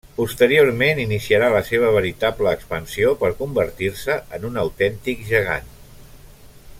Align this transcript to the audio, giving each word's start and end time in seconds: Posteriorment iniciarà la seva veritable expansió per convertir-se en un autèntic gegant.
Posteriorment 0.19 1.01
iniciarà 1.03 1.49
la 1.55 1.59
seva 1.67 1.91
veritable 1.97 2.55
expansió 2.59 3.13
per 3.21 3.31
convertir-se 3.45 4.19
en 4.39 4.49
un 4.53 4.59
autèntic 4.65 5.25
gegant. 5.35 5.73